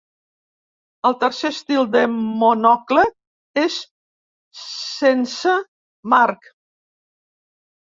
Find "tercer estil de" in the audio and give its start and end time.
1.23-2.01